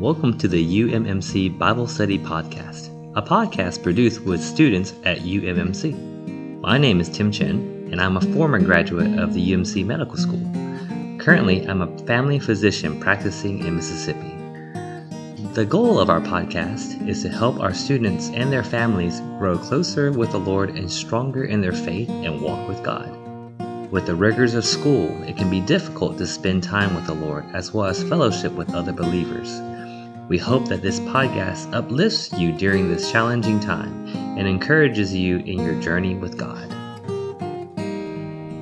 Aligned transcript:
Welcome 0.00 0.38
to 0.38 0.48
the 0.48 0.80
UMMC 0.80 1.58
Bible 1.58 1.86
Study 1.86 2.18
Podcast, 2.18 2.88
a 3.18 3.20
podcast 3.20 3.82
produced 3.82 4.22
with 4.22 4.42
students 4.42 4.94
at 5.04 5.18
UMMC. 5.18 6.62
My 6.62 6.78
name 6.78 7.02
is 7.02 7.10
Tim 7.10 7.30
Chen, 7.30 7.86
and 7.92 8.00
I'm 8.00 8.16
a 8.16 8.22
former 8.32 8.58
graduate 8.60 9.18
of 9.18 9.34
the 9.34 9.52
UMC 9.52 9.84
Medical 9.84 10.16
School. 10.16 10.40
Currently, 11.18 11.68
I'm 11.68 11.82
a 11.82 11.98
family 12.06 12.38
physician 12.38 12.98
practicing 12.98 13.58
in 13.58 13.76
Mississippi. 13.76 14.32
The 15.52 15.66
goal 15.66 16.00
of 16.00 16.08
our 16.08 16.22
podcast 16.22 17.06
is 17.06 17.20
to 17.24 17.28
help 17.28 17.60
our 17.60 17.74
students 17.74 18.30
and 18.30 18.50
their 18.50 18.64
families 18.64 19.20
grow 19.38 19.58
closer 19.58 20.12
with 20.12 20.32
the 20.32 20.40
Lord 20.40 20.70
and 20.70 20.90
stronger 20.90 21.44
in 21.44 21.60
their 21.60 21.72
faith 21.72 22.08
and 22.08 22.40
walk 22.40 22.66
with 22.66 22.82
God. 22.82 23.14
With 23.90 24.06
the 24.06 24.14
rigors 24.14 24.54
of 24.54 24.64
school, 24.64 25.10
it 25.24 25.36
can 25.36 25.50
be 25.50 25.60
difficult 25.60 26.16
to 26.16 26.26
spend 26.26 26.62
time 26.62 26.94
with 26.94 27.06
the 27.06 27.12
Lord 27.12 27.44
as 27.52 27.74
well 27.74 27.84
as 27.84 28.02
fellowship 28.02 28.52
with 28.52 28.72
other 28.72 28.92
believers. 28.92 29.60
We 30.30 30.38
hope 30.38 30.68
that 30.68 30.80
this 30.80 31.00
podcast 31.00 31.74
uplifts 31.74 32.32
you 32.34 32.56
during 32.56 32.88
this 32.88 33.10
challenging 33.10 33.58
time 33.58 34.06
and 34.38 34.46
encourages 34.46 35.12
you 35.12 35.38
in 35.38 35.58
your 35.58 35.74
journey 35.80 36.14
with 36.14 36.38
God. 36.38 36.68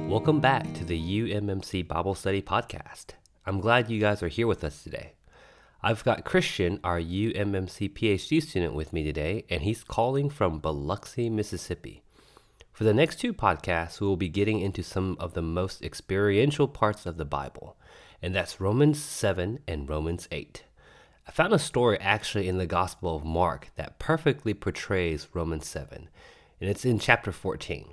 Welcome 0.08 0.40
back 0.40 0.72
to 0.72 0.84
the 0.86 0.98
UMMC 0.98 1.86
Bible 1.86 2.14
Study 2.14 2.40
Podcast. 2.40 3.08
I'm 3.44 3.60
glad 3.60 3.90
you 3.90 4.00
guys 4.00 4.22
are 4.22 4.28
here 4.28 4.46
with 4.46 4.64
us 4.64 4.82
today. 4.82 5.12
I've 5.82 6.02
got 6.04 6.24
Christian, 6.24 6.80
our 6.82 6.98
UMMC 6.98 7.92
PhD 7.92 8.42
student, 8.42 8.72
with 8.72 8.94
me 8.94 9.04
today, 9.04 9.44
and 9.50 9.60
he's 9.60 9.84
calling 9.84 10.30
from 10.30 10.60
Biloxi, 10.60 11.28
Mississippi. 11.28 12.02
For 12.72 12.84
the 12.84 12.94
next 12.94 13.16
two 13.16 13.34
podcasts, 13.34 14.00
we 14.00 14.06
will 14.06 14.16
be 14.16 14.30
getting 14.30 14.60
into 14.60 14.82
some 14.82 15.18
of 15.20 15.34
the 15.34 15.42
most 15.42 15.82
experiential 15.82 16.66
parts 16.66 17.04
of 17.04 17.18
the 17.18 17.26
Bible, 17.26 17.76
and 18.22 18.34
that's 18.34 18.58
Romans 18.58 19.02
7 19.02 19.58
and 19.68 19.86
Romans 19.86 20.28
8. 20.30 20.62
I 21.28 21.30
found 21.30 21.52
a 21.52 21.58
story 21.58 22.00
actually 22.00 22.48
in 22.48 22.56
the 22.56 22.66
Gospel 22.66 23.14
of 23.14 23.22
Mark 23.22 23.68
that 23.76 23.98
perfectly 23.98 24.54
portrays 24.54 25.28
Romans 25.34 25.66
7, 25.66 26.08
and 26.58 26.70
it's 26.70 26.86
in 26.86 26.98
chapter 26.98 27.32
14. 27.32 27.86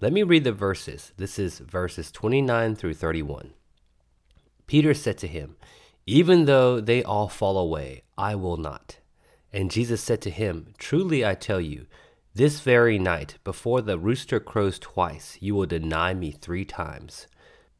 Let 0.00 0.12
me 0.12 0.22
read 0.22 0.44
the 0.44 0.52
verses. 0.52 1.12
This 1.16 1.36
is 1.36 1.58
verses 1.58 2.12
29 2.12 2.76
through 2.76 2.94
31. 2.94 3.54
Peter 4.68 4.94
said 4.94 5.18
to 5.18 5.26
him, 5.26 5.56
Even 6.06 6.44
though 6.44 6.80
they 6.80 7.02
all 7.02 7.28
fall 7.28 7.58
away, 7.58 8.04
I 8.16 8.36
will 8.36 8.56
not. 8.56 8.98
And 9.52 9.68
Jesus 9.68 10.00
said 10.00 10.22
to 10.22 10.30
him, 10.30 10.72
Truly 10.78 11.26
I 11.26 11.34
tell 11.34 11.60
you, 11.60 11.86
this 12.36 12.60
very 12.60 13.00
night, 13.00 13.38
before 13.42 13.82
the 13.82 13.98
rooster 13.98 14.38
crows 14.38 14.78
twice, 14.78 15.36
you 15.40 15.56
will 15.56 15.66
deny 15.66 16.14
me 16.14 16.30
three 16.30 16.64
times. 16.64 17.26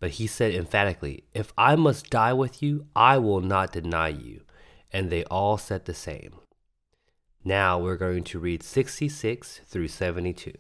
But 0.00 0.10
he 0.12 0.27
said 0.27 0.52
emphatically, 0.52 1.22
If 1.32 1.52
I 1.56 1.77
must 1.77 2.10
die 2.10 2.32
with 2.32 2.60
you, 2.60 2.86
I 2.97 3.19
will 3.19 3.41
not 3.41 3.72
deny 3.72 4.08
you 4.08 4.41
and 4.92 5.10
they 5.10 5.24
all 5.24 5.56
said 5.56 5.84
the 5.84 5.94
same. 5.94 6.34
Now 7.44 7.78
we're 7.78 7.96
going 7.96 8.24
to 8.24 8.38
read 8.38 8.62
66 8.62 9.60
through 9.66 9.88
72. 9.88 10.52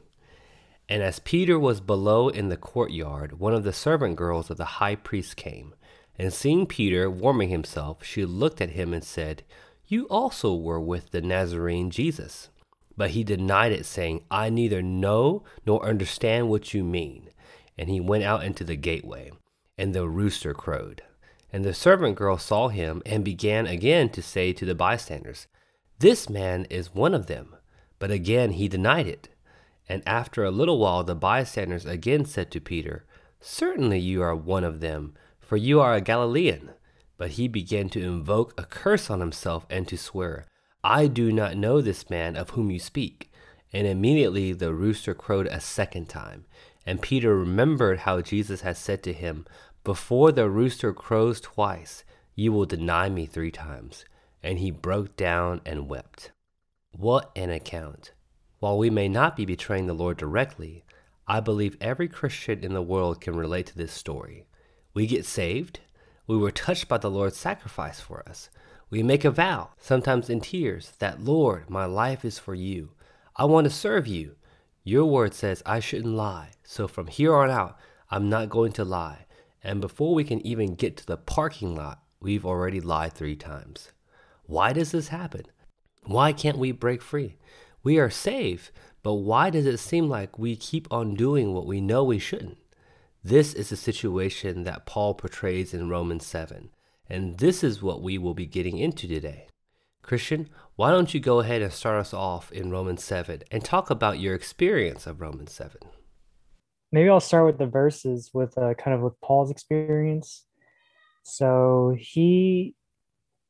And 0.88 1.02
as 1.02 1.18
Peter 1.20 1.58
was 1.58 1.80
below 1.80 2.28
in 2.28 2.48
the 2.48 2.56
courtyard, 2.56 3.38
one 3.38 3.54
of 3.54 3.64
the 3.64 3.72
servant 3.72 4.16
girls 4.16 4.50
of 4.50 4.56
the 4.56 4.64
high 4.64 4.96
priest 4.96 5.36
came, 5.36 5.74
and 6.18 6.32
seeing 6.32 6.66
Peter 6.66 7.08
warming 7.08 7.48
himself, 7.48 8.04
she 8.04 8.24
looked 8.24 8.60
at 8.60 8.70
him 8.70 8.92
and 8.92 9.04
said, 9.04 9.44
You 9.86 10.06
also 10.08 10.54
were 10.54 10.80
with 10.80 11.12
the 11.12 11.22
Nazarene 11.22 11.90
Jesus. 11.90 12.50
But 12.96 13.10
he 13.10 13.24
denied 13.24 13.72
it, 13.72 13.86
saying, 13.86 14.24
I 14.30 14.50
neither 14.50 14.82
know 14.82 15.44
nor 15.64 15.86
understand 15.86 16.48
what 16.48 16.74
you 16.74 16.82
mean. 16.84 17.30
And 17.78 17.88
he 17.88 18.00
went 18.00 18.24
out 18.24 18.44
into 18.44 18.64
the 18.64 18.76
gateway, 18.76 19.30
and 19.78 19.94
the 19.94 20.08
rooster 20.08 20.52
crowed. 20.52 21.02
And 21.52 21.64
the 21.64 21.74
servant 21.74 22.16
girl 22.16 22.38
saw 22.38 22.68
him 22.68 23.02
and 23.04 23.24
began 23.24 23.66
again 23.66 24.08
to 24.10 24.22
say 24.22 24.52
to 24.52 24.64
the 24.64 24.74
bystanders, 24.74 25.46
This 25.98 26.30
man 26.30 26.66
is 26.70 26.94
one 26.94 27.14
of 27.14 27.26
them. 27.26 27.56
But 27.98 28.10
again 28.10 28.52
he 28.52 28.68
denied 28.68 29.06
it. 29.06 29.28
And 29.88 30.02
after 30.06 30.44
a 30.44 30.50
little 30.50 30.78
while 30.78 31.02
the 31.02 31.16
bystanders 31.16 31.84
again 31.84 32.24
said 32.24 32.50
to 32.52 32.60
Peter, 32.60 33.04
Certainly 33.40 33.98
you 33.98 34.22
are 34.22 34.36
one 34.36 34.64
of 34.64 34.80
them, 34.80 35.14
for 35.40 35.56
you 35.56 35.80
are 35.80 35.94
a 35.94 36.00
Galilean. 36.00 36.70
But 37.16 37.32
he 37.32 37.48
began 37.48 37.88
to 37.90 38.02
invoke 38.02 38.58
a 38.58 38.64
curse 38.64 39.10
on 39.10 39.20
himself 39.20 39.66
and 39.68 39.88
to 39.88 39.98
swear, 39.98 40.46
I 40.82 41.08
do 41.08 41.32
not 41.32 41.56
know 41.56 41.80
this 41.80 42.08
man 42.08 42.36
of 42.36 42.50
whom 42.50 42.70
you 42.70 42.78
speak. 42.78 43.30
And 43.72 43.86
immediately 43.86 44.52
the 44.52 44.72
rooster 44.72 45.14
crowed 45.14 45.46
a 45.46 45.60
second 45.60 46.08
time. 46.08 46.44
And 46.86 47.02
Peter 47.02 47.36
remembered 47.36 48.00
how 48.00 48.20
Jesus 48.20 48.62
had 48.62 48.76
said 48.76 49.02
to 49.02 49.12
him, 49.12 49.46
before 49.84 50.30
the 50.32 50.48
rooster 50.48 50.92
crows 50.92 51.40
twice, 51.40 52.04
you 52.34 52.52
will 52.52 52.66
deny 52.66 53.08
me 53.08 53.26
three 53.26 53.50
times. 53.50 54.04
And 54.42 54.58
he 54.58 54.70
broke 54.70 55.16
down 55.16 55.60
and 55.66 55.88
wept. 55.88 56.32
What 56.92 57.30
an 57.36 57.50
account! 57.50 58.12
While 58.58 58.78
we 58.78 58.90
may 58.90 59.08
not 59.08 59.36
be 59.36 59.44
betraying 59.44 59.86
the 59.86 59.94
Lord 59.94 60.16
directly, 60.16 60.84
I 61.26 61.40
believe 61.40 61.76
every 61.80 62.08
Christian 62.08 62.64
in 62.64 62.74
the 62.74 62.82
world 62.82 63.20
can 63.20 63.36
relate 63.36 63.66
to 63.66 63.76
this 63.76 63.92
story. 63.92 64.46
We 64.94 65.06
get 65.06 65.24
saved. 65.24 65.80
We 66.26 66.36
were 66.36 66.50
touched 66.50 66.88
by 66.88 66.98
the 66.98 67.10
Lord's 67.10 67.36
sacrifice 67.36 68.00
for 68.00 68.28
us. 68.28 68.50
We 68.90 69.02
make 69.02 69.24
a 69.24 69.30
vow, 69.30 69.70
sometimes 69.78 70.28
in 70.28 70.40
tears, 70.40 70.92
that 70.98 71.22
Lord, 71.22 71.70
my 71.70 71.84
life 71.84 72.24
is 72.24 72.38
for 72.38 72.54
you. 72.54 72.90
I 73.36 73.44
want 73.44 73.64
to 73.64 73.70
serve 73.70 74.06
you. 74.06 74.36
Your 74.82 75.04
word 75.04 75.32
says 75.32 75.62
I 75.64 75.80
shouldn't 75.80 76.14
lie. 76.14 76.50
So 76.64 76.88
from 76.88 77.06
here 77.06 77.34
on 77.34 77.50
out, 77.50 77.78
I'm 78.10 78.28
not 78.28 78.48
going 78.48 78.72
to 78.72 78.84
lie. 78.84 79.26
And 79.62 79.80
before 79.80 80.14
we 80.14 80.24
can 80.24 80.44
even 80.46 80.74
get 80.74 80.96
to 80.98 81.06
the 81.06 81.16
parking 81.16 81.74
lot, 81.74 82.02
we've 82.20 82.46
already 82.46 82.80
lied 82.80 83.12
three 83.12 83.36
times. 83.36 83.90
Why 84.44 84.72
does 84.72 84.92
this 84.92 85.08
happen? 85.08 85.44
Why 86.04 86.32
can't 86.32 86.58
we 86.58 86.72
break 86.72 87.02
free? 87.02 87.36
We 87.82 87.98
are 87.98 88.10
saved, 88.10 88.70
but 89.02 89.14
why 89.14 89.50
does 89.50 89.66
it 89.66 89.78
seem 89.78 90.08
like 90.08 90.38
we 90.38 90.56
keep 90.56 90.86
on 90.90 91.14
doing 91.14 91.52
what 91.52 91.66
we 91.66 91.80
know 91.80 92.04
we 92.04 92.18
shouldn't? 92.18 92.58
This 93.22 93.52
is 93.52 93.68
the 93.68 93.76
situation 93.76 94.64
that 94.64 94.86
Paul 94.86 95.14
portrays 95.14 95.74
in 95.74 95.90
Romans 95.90 96.24
7, 96.26 96.70
and 97.08 97.38
this 97.38 97.62
is 97.62 97.82
what 97.82 98.02
we 98.02 98.16
will 98.16 98.34
be 98.34 98.46
getting 98.46 98.78
into 98.78 99.06
today. 99.06 99.46
Christian, 100.02 100.48
why 100.76 100.90
don't 100.90 101.12
you 101.12 101.20
go 101.20 101.40
ahead 101.40 101.60
and 101.60 101.72
start 101.72 102.00
us 102.00 102.14
off 102.14 102.50
in 102.50 102.70
Romans 102.70 103.04
7 103.04 103.42
and 103.50 103.64
talk 103.64 103.90
about 103.90 104.18
your 104.18 104.34
experience 104.34 105.06
of 105.06 105.20
Romans 105.20 105.52
7? 105.52 105.76
Maybe 106.92 107.08
I'll 107.08 107.20
start 107.20 107.46
with 107.46 107.58
the 107.58 107.66
verses 107.66 108.30
with 108.32 108.56
uh, 108.58 108.74
kind 108.74 108.94
of 108.94 109.02
with 109.02 109.20
Paul's 109.20 109.50
experience. 109.50 110.46
So 111.22 111.96
he 111.98 112.74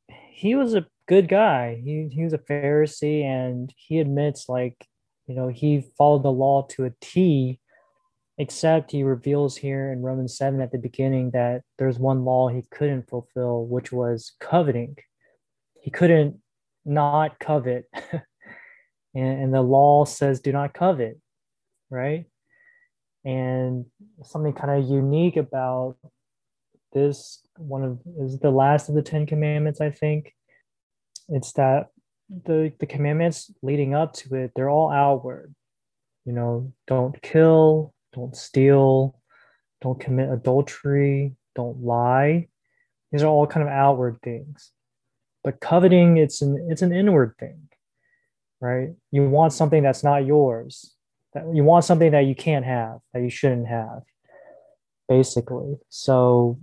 he 0.09 0.55
was 0.55 0.75
a 0.75 0.87
good 1.07 1.29
guy. 1.29 1.81
He 1.83 2.09
he 2.13 2.25
was 2.25 2.33
a 2.33 2.39
Pharisee 2.39 3.25
and 3.25 3.73
he 3.77 3.99
admits 3.99 4.49
like 4.49 4.87
you 5.27 5.35
know 5.35 5.49
he 5.49 5.85
followed 5.97 6.23
the 6.23 6.33
law 6.33 6.67
to 6.71 6.85
a 6.85 6.93
T 7.01 7.61
except 8.39 8.91
he 8.91 9.03
reveals 9.03 9.59
here 9.59 9.93
in 9.93 10.01
Romans 10.01 10.35
7 10.39 10.63
at 10.63 10.73
the 10.73 10.79
beginning 10.79 11.31
that 11.33 11.61
there's 11.79 11.99
one 11.99 12.25
law 12.25 12.49
he 12.49 12.65
couldn't 12.71 13.07
fulfill 13.09 13.67
which 13.67 13.93
was 13.93 14.33
coveting. 14.41 14.97
He 15.83 15.91
couldn't 15.91 16.41
not 16.87 17.39
covet. 17.39 17.85
and, 19.15 19.43
and 19.43 19.55
the 19.55 19.61
law 19.61 20.07
says 20.07 20.41
do 20.41 20.53
not 20.53 20.73
covet, 20.73 21.19
right? 21.91 22.30
And 23.25 23.85
something 24.25 24.53
kind 24.53 24.83
of 24.83 24.89
unique 24.89 25.37
about 25.37 25.97
this 26.93 27.41
one 27.57 27.83
of 27.83 27.99
is 28.19 28.39
the 28.39 28.51
last 28.51 28.89
of 28.89 28.95
the 28.95 29.03
10 29.03 29.27
commandments 29.27 29.81
i 29.81 29.91
think. 29.91 30.35
It's 31.29 31.53
that 31.53 31.89
the 32.29 32.73
the 32.81 32.87
commandments 32.87 33.53
leading 33.63 33.95
up 33.95 34.13
to 34.15 34.35
it 34.35 34.53
they're 34.55 34.71
all 34.71 34.91
outward. 34.91 35.55
You 36.25 36.33
know 36.33 36.73
don't 36.87 37.21
kill 37.23 37.95
don't 38.13 38.37
steal 38.37 39.21
don't 39.81 40.01
commit 40.01 40.31
adultery 40.31 41.37
don't 41.55 41.83
lie. 41.83 42.49
These 43.13 43.23
are 43.23 43.27
all 43.29 43.47
kind 43.47 43.67
of 43.67 43.73
outward 43.73 44.19
things. 44.23 44.73
But 45.45 45.61
coveting 45.61 46.17
it's 46.17 46.43
an 46.43 46.69
it's 46.71 46.83
an 46.83 46.93
inward 46.93 47.35
thing 47.39 47.69
right? 48.61 48.91
You 49.11 49.29
want 49.29 49.53
something 49.55 49.83
that's 49.83 50.05
not 50.05 50.27
yours 50.27 50.95
you 51.53 51.65
want 51.65 51.85
something 51.85 52.11
that 52.13 52.27
you 52.27 52.35
can't 52.35 52.65
have 52.65 52.99
that 53.13 53.23
you 53.23 53.31
shouldn't 53.31 53.69
have 53.69 54.03
basically. 55.09 55.77
So 55.89 56.59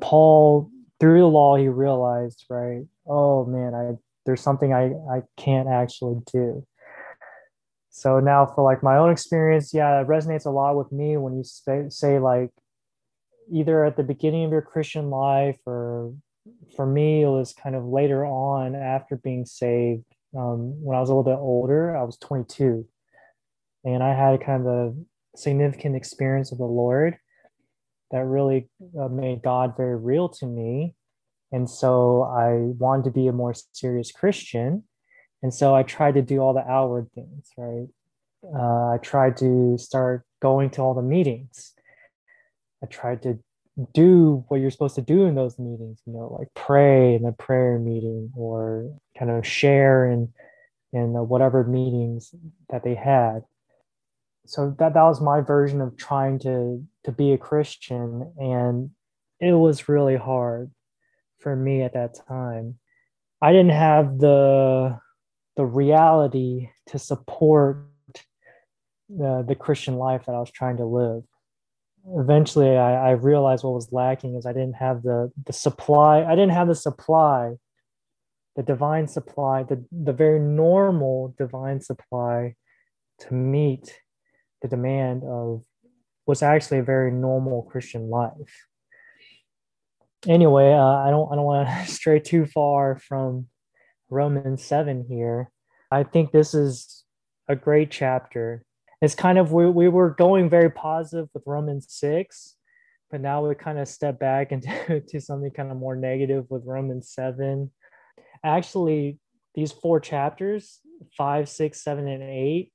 paul 0.00 0.70
through 0.98 1.20
the 1.20 1.26
law 1.26 1.56
he 1.56 1.68
realized 1.68 2.44
right 2.48 2.82
oh 3.06 3.44
man 3.44 3.74
i 3.74 3.92
there's 4.24 4.40
something 4.40 4.72
i 4.72 4.86
i 5.10 5.22
can't 5.36 5.68
actually 5.68 6.20
do. 6.32 6.66
So 7.90 8.20
now 8.20 8.46
for 8.46 8.64
like 8.64 8.82
my 8.82 8.96
own 8.96 9.10
experience 9.10 9.74
yeah 9.74 10.00
it 10.00 10.08
resonates 10.08 10.46
a 10.46 10.50
lot 10.50 10.76
with 10.76 10.90
me 10.92 11.16
when 11.16 11.36
you 11.36 11.44
say, 11.44 11.86
say 11.88 12.18
like 12.18 12.50
either 13.50 13.84
at 13.84 13.96
the 13.96 14.04
beginning 14.04 14.44
of 14.44 14.52
your 14.52 14.62
christian 14.62 15.10
life 15.10 15.58
or 15.66 16.14
for 16.76 16.86
me 16.86 17.22
it 17.22 17.28
was 17.28 17.52
kind 17.52 17.74
of 17.74 17.84
later 17.84 18.24
on 18.24 18.74
after 18.74 19.16
being 19.16 19.44
saved. 19.44 20.04
Um, 20.34 20.82
when 20.82 20.96
i 20.96 21.00
was 21.00 21.10
a 21.10 21.14
little 21.14 21.30
bit 21.30 21.38
older 21.38 21.94
i 21.94 22.02
was 22.02 22.16
22 22.16 22.86
and 23.84 24.02
I 24.02 24.14
had 24.14 24.44
kind 24.44 24.66
of 24.66 24.66
a 24.66 24.94
significant 25.36 25.96
experience 25.96 26.52
of 26.52 26.58
the 26.58 26.64
Lord 26.64 27.16
that 28.10 28.24
really 28.24 28.68
uh, 29.00 29.08
made 29.08 29.42
God 29.42 29.76
very 29.76 29.96
real 29.96 30.28
to 30.28 30.46
me. 30.46 30.94
And 31.50 31.68
so 31.68 32.22
I 32.22 32.72
wanted 32.78 33.04
to 33.04 33.10
be 33.10 33.26
a 33.26 33.32
more 33.32 33.54
serious 33.72 34.12
Christian. 34.12 34.84
And 35.42 35.52
so 35.52 35.74
I 35.74 35.82
tried 35.82 36.14
to 36.14 36.22
do 36.22 36.38
all 36.38 36.54
the 36.54 36.66
outward 36.68 37.10
things, 37.14 37.50
right? 37.56 37.88
Uh, 38.44 38.94
I 38.94 38.98
tried 39.02 39.36
to 39.38 39.76
start 39.78 40.24
going 40.40 40.70
to 40.70 40.82
all 40.82 40.94
the 40.94 41.02
meetings. 41.02 41.72
I 42.82 42.86
tried 42.86 43.22
to 43.22 43.38
do 43.94 44.44
what 44.48 44.60
you're 44.60 44.70
supposed 44.70 44.96
to 44.96 45.02
do 45.02 45.24
in 45.24 45.34
those 45.34 45.58
meetings, 45.58 46.00
you 46.06 46.12
know, 46.12 46.36
like 46.38 46.48
pray 46.54 47.14
in 47.14 47.24
a 47.24 47.32
prayer 47.32 47.78
meeting 47.78 48.30
or 48.36 48.92
kind 49.18 49.30
of 49.30 49.46
share 49.46 50.10
in 50.10 50.32
in 50.92 51.12
whatever 51.12 51.64
meetings 51.64 52.34
that 52.68 52.84
they 52.84 52.94
had. 52.94 53.42
So 54.46 54.74
that 54.78 54.94
that 54.94 55.02
was 55.02 55.20
my 55.20 55.40
version 55.40 55.80
of 55.80 55.96
trying 55.96 56.38
to 56.40 56.84
to 57.04 57.12
be 57.12 57.32
a 57.32 57.38
Christian 57.38 58.32
and 58.38 58.90
it 59.40 59.52
was 59.52 59.88
really 59.88 60.16
hard 60.16 60.70
for 61.40 61.56
me 61.56 61.82
at 61.82 61.94
that 61.94 62.16
time. 62.28 62.78
I 63.40 63.52
didn't 63.52 63.72
have 63.72 64.18
the 64.18 64.98
the 65.56 65.64
reality 65.64 66.70
to 66.86 66.98
support 66.98 67.84
the, 69.08 69.44
the 69.46 69.54
Christian 69.54 69.96
life 69.96 70.24
that 70.26 70.34
I 70.34 70.40
was 70.40 70.50
trying 70.50 70.78
to 70.78 70.86
live. 70.86 71.24
Eventually, 72.06 72.76
I, 72.76 73.08
I 73.08 73.10
realized 73.10 73.64
what 73.64 73.74
was 73.74 73.92
lacking 73.92 74.36
is 74.36 74.46
I 74.46 74.52
didn't 74.52 74.76
have 74.76 75.02
the 75.02 75.30
the 75.46 75.52
supply. 75.52 76.24
I 76.24 76.30
didn't 76.30 76.50
have 76.50 76.68
the 76.68 76.74
supply, 76.74 77.54
the 78.56 78.62
divine 78.62 79.06
supply, 79.08 79.64
the 79.64 79.84
the 79.90 80.12
very 80.12 80.40
normal 80.40 81.34
divine 81.38 81.80
supply, 81.80 82.54
to 83.20 83.34
meet 83.34 84.00
the 84.62 84.68
demand 84.68 85.24
of 85.24 85.62
what's 86.24 86.42
actually 86.42 86.78
a 86.78 86.84
very 86.84 87.10
normal 87.10 87.62
Christian 87.62 88.08
life 88.08 88.66
anyway, 90.26 90.72
uh, 90.72 90.82
I 90.82 91.10
don't 91.10 91.30
I 91.32 91.36
don't 91.36 91.44
want 91.44 91.68
to 91.68 91.86
stray 91.92 92.20
too 92.20 92.46
far 92.46 92.96
from 92.96 93.46
Romans 94.10 94.64
seven 94.64 95.04
here. 95.08 95.50
I 95.90 96.04
think 96.04 96.32
this 96.32 96.54
is 96.54 97.04
a 97.48 97.56
great 97.56 97.90
chapter. 97.90 98.64
It's 99.00 99.14
kind 99.14 99.38
of 99.38 99.52
we 99.52 99.68
we 99.68 99.88
were 99.88 100.10
going 100.10 100.48
very 100.48 100.70
positive 100.70 101.28
with 101.34 101.42
Romans 101.46 101.86
six, 101.90 102.56
but 103.10 103.20
now 103.20 103.46
we 103.46 103.54
kind 103.54 103.78
of 103.78 103.88
step 103.88 104.18
back 104.18 104.52
into 104.52 105.02
to 105.08 105.20
something 105.20 105.50
kind 105.50 105.70
of 105.70 105.76
more 105.76 105.96
negative 105.96 106.46
with 106.48 106.62
Romans 106.64 107.10
seven. 107.10 107.70
Actually, 108.44 109.18
these 109.54 109.72
four 109.72 110.00
chapters, 110.00 110.80
five, 111.16 111.48
six, 111.48 111.82
seven, 111.82 112.08
and 112.08 112.22
eight, 112.22 112.72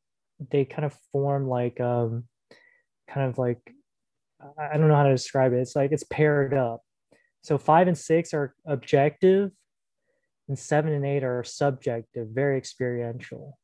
they 0.51 0.65
kind 0.65 0.85
of 0.85 0.93
form 1.11 1.47
like 1.47 1.79
um 1.79 2.25
kind 3.09 3.29
of 3.29 3.37
like 3.37 3.59
I 4.59 4.77
don't 4.77 4.87
know 4.87 4.95
how 4.95 5.03
to 5.03 5.11
describe 5.11 5.53
it. 5.53 5.57
It's 5.57 5.75
like 5.75 5.91
it's 5.91 6.03
paired 6.03 6.53
up 6.53 6.81
so 7.47 7.57
five 7.57 7.87
and 7.87 7.97
six 7.97 8.33
are 8.33 8.53
objective, 8.65 9.51
and 10.49 10.59
seven 10.59 10.91
and 10.91 11.05
eight 11.05 11.23
are 11.23 11.45
subjective, 11.45 12.27
very 12.27 12.57
experiential. 12.57 13.57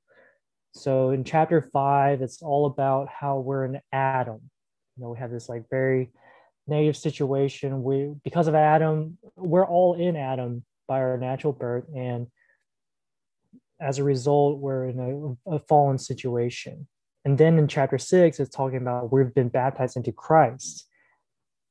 So 0.72 1.10
in 1.10 1.26
chapter 1.26 1.62
five, 1.62 2.22
it's 2.22 2.42
all 2.42 2.66
about 2.66 3.10
how 3.10 3.40
we're 3.40 3.66
an 3.66 3.82
Adam. 3.92 4.40
You 4.96 5.04
know, 5.04 5.10
we 5.10 5.20
have 5.20 5.32
this 5.32 5.50
like 5.50 5.66
very 5.70 6.12
negative 6.66 6.96
situation. 6.96 7.84
We 7.84 8.14
because 8.24 8.48
of 8.48 8.56
Adam, 8.56 9.18
we're 9.36 9.68
all 9.68 9.96
in 9.96 10.16
Adam 10.16 10.64
by 10.88 11.00
our 11.00 11.18
natural 11.18 11.52
birth, 11.52 11.84
and 11.94 12.28
as 13.84 14.00
a 14.00 14.04
result, 14.04 14.60
we're 14.60 14.88
in 14.88 15.38
a, 15.48 15.56
a 15.56 15.60
fallen 15.60 15.98
situation. 15.98 16.88
And 17.26 17.38
then 17.38 17.58
in 17.58 17.68
chapter 17.68 17.98
six, 17.98 18.40
it's 18.40 18.56
talking 18.56 18.78
about 18.78 19.12
we've 19.12 19.34
been 19.34 19.50
baptized 19.50 19.98
into 19.98 20.12
Christ. 20.12 20.88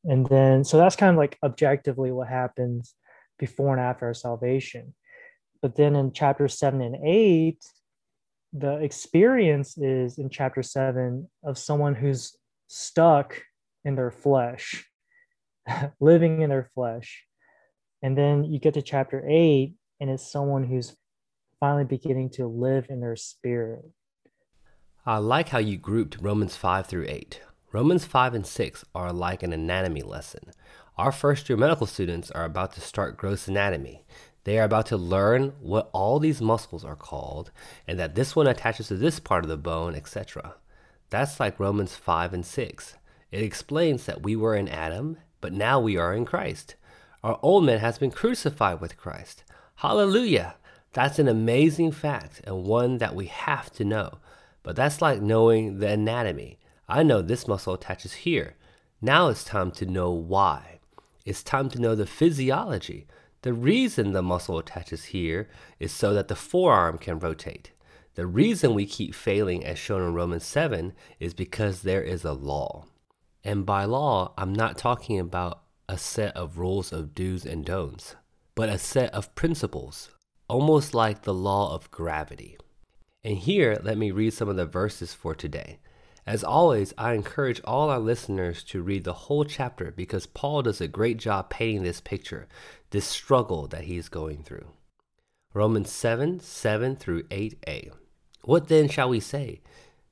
And 0.05 0.27
then, 0.27 0.65
so 0.65 0.79
that's 0.79 0.97
kind 0.97 1.11
of 1.11 1.17
like 1.17 1.39
objectively 1.43 2.11
what 2.11 2.29
happens 2.29 2.95
before 3.39 3.73
and 3.73 3.81
after 3.81 4.07
our 4.07 4.15
salvation. 4.15 4.95
But 5.61 5.77
then 5.77 5.95
in 5.95 6.13
chapter 6.13 6.49
seven 6.49 6.81
and 6.81 6.97
eight, 7.05 7.65
the 8.53 8.77
experience 8.77 9.79
is 9.79 10.19
in 10.19 10.29
chapter 10.29 10.63
seven 10.63 11.31
of 11.45 11.57
someone 11.57 11.95
who's 11.95 12.37
stuck 12.67 13.43
in 13.85 13.95
their 13.95 14.11
flesh, 14.11 14.87
living 16.01 16.43
in 16.43 16.51
their 16.51 16.71
flesh. 16.75 17.25
And 18.03 18.19
then 18.19 18.45
you 18.45 18.59
get 18.59 18.75
to 18.75 18.83
chapter 18.83 19.25
eight, 19.29 19.75
and 20.01 20.11
it's 20.11 20.31
someone 20.31 20.65
who's 20.65 20.97
finally 21.63 21.85
beginning 21.85 22.29
to 22.29 22.45
live 22.49 22.87
in 22.89 22.99
their 22.99 23.15
spirit. 23.15 23.85
I 25.07 25.19
like 25.19 25.51
how 25.51 25.59
you 25.59 25.77
grouped 25.77 26.19
Romans 26.21 26.57
5 26.57 26.89
through 26.89 27.07
8. 27.09 27.41
Romans 27.71 28.05
5 28.05 28.35
and 28.35 28.45
6 28.45 28.85
are 28.97 29.13
like 29.13 29.45
an 29.45 29.53
anatomy 29.53 30.03
lesson. 30.03 30.51
Our 30.99 31.13
first 31.13 31.49
year 31.49 31.57
medical 31.57 31.87
students 31.87 32.33
are 32.33 32.45
about 32.45 32.73
to 32.73 32.81
start 32.81 33.17
gross 33.17 33.47
anatomy. 33.47 34.05
They 34.43 34.59
are 34.59 34.65
about 34.65 34.87
to 34.87 34.97
learn 34.97 35.53
what 35.61 35.89
all 35.93 36.19
these 36.19 36.43
muscles 36.43 36.85
are 36.85 36.97
called 36.97 37.53
and 37.87 37.97
that 37.97 38.17
this 38.17 38.35
one 38.35 38.49
attaches 38.49 38.89
to 38.89 38.97
this 38.97 39.21
part 39.21 39.45
of 39.45 39.49
the 39.49 39.57
bone, 39.57 39.95
etc. 39.95 40.57
That's 41.11 41.39
like 41.39 41.61
Romans 41.61 41.95
5 41.95 42.35
and 42.35 42.45
6. 42.45 42.97
It 43.31 43.45
explains 43.45 44.07
that 44.07 44.25
we 44.25 44.35
were 44.35 44.57
in 44.57 44.69
Adam, 44.69 45.17
but 45.41 45.53
now 45.53 45.79
we 45.79 45.97
are 45.97 46.13
in 46.13 46.25
Christ. 46.25 46.75
Our 47.23 47.39
old 47.41 47.65
man 47.65 47.79
has 47.79 47.99
been 47.99 48.11
crucified 48.11 48.81
with 48.81 48.97
Christ. 48.97 49.45
Hallelujah! 49.77 50.57
That's 50.93 51.19
an 51.19 51.29
amazing 51.29 51.93
fact 51.93 52.41
and 52.45 52.65
one 52.65 52.99
that 52.99 53.15
we 53.15 53.27
have 53.27 53.71
to 53.75 53.85
know. 53.85 54.19
But 54.63 54.77
that's 54.77 55.03
like 55.03 55.21
knowing 55.21 55.79
the 55.79 55.89
anatomy. 55.89 56.59
I 56.89 57.03
know 57.03 57.23
this 57.23 57.49
muscle 57.49 57.75
attaches 57.75 58.13
here. 58.13 58.57
Now 59.01 59.29
it's 59.29 59.45
time 59.45 59.71
to 59.73 59.87
know 59.87 60.11
why. 60.11 60.81
It's 61.25 61.43
time 61.43 61.69
to 61.71 61.81
know 61.81 61.95
the 61.95 62.07
physiology. 62.07 63.07
The 63.43 63.53
reason 63.53 64.13
the 64.13 64.23
muscle 64.23 64.59
attaches 64.59 65.07
here 65.07 65.49
is 65.81 65.93
so 65.93 66.15
that 66.15 66.29
the 66.29 66.37
forearm 66.37 66.99
can 66.99 67.19
rotate. 67.19 67.73
The 68.15 68.27
reason 68.27 68.75
we 68.75 68.87
keep 68.87 69.15
failing, 69.15 69.65
as 69.65 69.79
shown 69.79 70.03
in 70.03 70.15
Romans 70.15 70.45
7, 70.45 70.93
is 71.19 71.33
because 71.33 71.83
there 71.83 72.03
is 72.03 72.25
a 72.25 72.33
law. 72.33 72.85
And 73.43 73.65
by 73.67 73.85
law, 73.85 74.35
I'm 74.37 74.53
not 74.53 74.79
talking 74.79 75.19
about 75.19 75.63
a 75.89 75.99
set 75.99 76.37
of 76.37 76.59
rules 76.59 76.93
of 76.93 77.15
do's 77.15 77.45
and 77.45 77.65
don'ts, 77.65 78.15
but 78.55 78.69
a 78.69 78.79
set 78.79 79.13
of 79.15 79.35
principles, 79.35 80.11
almost 80.53 80.93
like 80.93 81.23
the 81.23 81.33
law 81.33 81.75
of 81.75 81.91
gravity. 81.91 82.59
And 83.25 83.39
here, 83.39 83.81
let 83.83 83.97
me 83.97 84.11
read 84.11 84.35
some 84.35 84.51
of 84.51 84.57
the 84.57 84.67
verses 84.67 85.15
for 85.15 85.35
today. 85.35 85.79
As 86.27 86.45
always, 86.45 86.93
I 86.99 87.15
encourage 87.15 87.63
all 87.65 87.89
our 87.89 87.99
listeners 87.99 88.63
to 88.65 88.83
read 88.83 89.05
the 89.05 89.15
whole 89.15 89.47
chapter 89.47 89.91
because 89.91 90.27
Paul 90.27 90.61
does 90.61 90.83
a 90.83 90.89
great 90.89 91.17
job 91.17 91.49
painting 91.49 91.85
this 91.85 92.03
picture, 92.03 92.49
this 92.91 93.07
struggle 93.07 93.67
that 93.69 93.85
he's 93.85 94.11
going 94.11 94.43
through. 94.43 94.67
Romans 95.55 95.91
7 95.91 96.39
7 96.41 96.97
through 96.97 97.23
8a. 97.23 97.91
What 98.43 98.69
then 98.69 98.91
shall 98.91 99.09
we 99.09 99.21
say? 99.21 99.63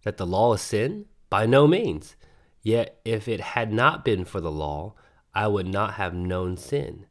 That 0.05 0.17
the 0.17 0.27
law 0.27 0.55
is 0.55 0.63
sin? 0.63 1.05
By 1.29 1.45
no 1.45 1.67
means. 1.67 2.17
Yet 2.63 2.99
if 3.05 3.29
it 3.29 3.41
had 3.41 3.75
not 3.75 4.07
been 4.07 4.25
for 4.25 4.41
the 4.41 4.51
law, 4.51 4.95
I 5.35 5.49
would 5.49 5.69
not 5.69 5.95
have 5.95 6.15
known 6.15 6.57
sin. 6.57 7.05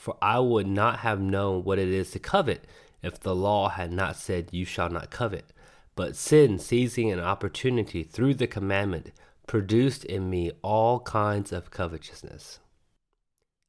For 0.00 0.16
I 0.22 0.38
would 0.38 0.66
not 0.66 1.00
have 1.00 1.20
known 1.20 1.62
what 1.62 1.78
it 1.78 1.88
is 1.88 2.12
to 2.12 2.18
covet 2.18 2.66
if 3.02 3.20
the 3.20 3.36
law 3.36 3.68
had 3.68 3.92
not 3.92 4.16
said, 4.16 4.48
You 4.50 4.64
shall 4.64 4.88
not 4.88 5.10
covet. 5.10 5.52
But 5.94 6.16
sin, 6.16 6.58
seizing 6.58 7.12
an 7.12 7.20
opportunity 7.20 8.02
through 8.02 8.36
the 8.36 8.46
commandment, 8.46 9.12
produced 9.46 10.06
in 10.06 10.30
me 10.30 10.52
all 10.62 11.00
kinds 11.00 11.52
of 11.52 11.70
covetousness. 11.70 12.60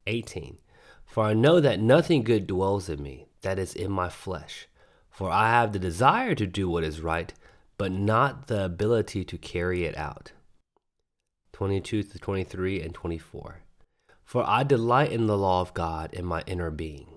18. 0.08 0.60
For 1.04 1.26
I 1.26 1.34
know 1.34 1.60
that 1.60 1.82
nothing 1.82 2.24
good 2.24 2.48
dwells 2.48 2.88
in 2.88 3.04
me, 3.04 3.26
that 3.42 3.60
is 3.60 3.74
in 3.74 3.92
my 3.92 4.08
flesh. 4.08 4.70
For 5.10 5.30
I 5.30 5.50
have 5.50 5.74
the 5.74 5.80
desire 5.80 6.34
to 6.36 6.48
do 6.48 6.70
what 6.70 6.86
is 6.86 7.02
right, 7.02 7.34
but 7.78 7.92
not 7.92 8.48
the 8.48 8.64
ability 8.64 9.26
to 9.26 9.38
carry 9.38 9.84
it 9.84 9.98
out. 9.98 10.32
22 11.52 12.04
to 12.04 12.20
23 12.20 12.82
and 12.82 12.94
24. 12.94 13.64
For 14.32 14.44
I 14.48 14.64
delight 14.64 15.12
in 15.12 15.28
the 15.28 15.38
law 15.38 15.60
of 15.60 15.74
God 15.74 16.14
in 16.14 16.26
my 16.26 16.42
inner 16.48 16.72
being 16.72 17.12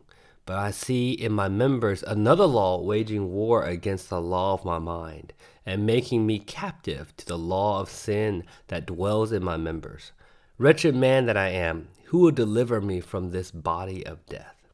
but 0.46 0.58
I 0.58 0.70
see 0.70 1.12
in 1.12 1.32
my 1.32 1.48
members 1.48 2.02
another 2.02 2.46
law 2.46 2.80
waging 2.80 3.32
war 3.32 3.64
against 3.64 4.10
the 4.10 4.20
law 4.20 4.52
of 4.52 4.64
my 4.64 4.78
mind, 4.78 5.32
and 5.64 5.86
making 5.86 6.26
me 6.26 6.38
captive 6.38 7.16
to 7.16 7.26
the 7.26 7.38
law 7.38 7.80
of 7.80 7.88
sin 7.88 8.44
that 8.68 8.86
dwells 8.86 9.32
in 9.32 9.42
my 9.42 9.56
members. 9.56 10.12
Wretched 10.58 10.94
man 10.94 11.24
that 11.26 11.36
I 11.36 11.48
am, 11.48 11.88
who 12.06 12.18
will 12.18 12.30
deliver 12.30 12.80
me 12.80 13.00
from 13.00 13.30
this 13.30 13.50
body 13.50 14.06
of 14.06 14.26
death? 14.26 14.68